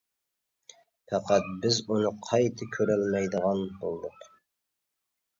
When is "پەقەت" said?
1.09-1.49